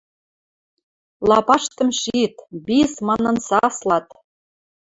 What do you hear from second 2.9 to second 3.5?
манын